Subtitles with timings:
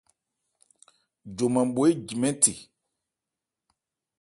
[1.37, 2.53] Joman bho éji mɛ́n the.